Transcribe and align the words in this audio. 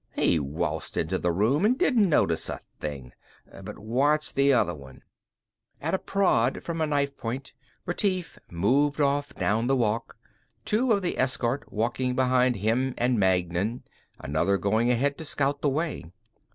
He 0.15 0.39
waltzed 0.39 0.97
into 0.97 1.19
the 1.19 1.31
room 1.31 1.63
and 1.63 1.77
didn't 1.77 2.09
notice 2.09 2.49
a 2.49 2.59
thing. 2.79 3.13
But 3.61 3.77
watch 3.77 4.33
the 4.33 4.51
other 4.51 4.73
one." 4.73 5.03
At 5.79 5.93
a 5.93 5.99
prod 5.99 6.63
from 6.63 6.81
a 6.81 6.87
knife 6.87 7.15
point, 7.15 7.53
Retief 7.85 8.39
moved 8.49 8.99
off 8.99 9.35
down 9.35 9.67
the 9.67 9.75
walk, 9.75 10.17
two 10.65 10.91
of 10.91 11.03
the 11.03 11.19
escort 11.19 11.67
behind 11.71 12.55
him 12.55 12.95
and 12.97 13.19
Magnan, 13.19 13.83
another 14.17 14.57
going 14.57 14.89
ahead 14.89 15.19
to 15.19 15.23
scout 15.25 15.61
the 15.61 15.69
way. 15.69 16.05